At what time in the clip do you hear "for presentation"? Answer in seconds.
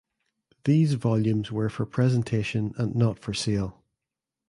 1.69-2.73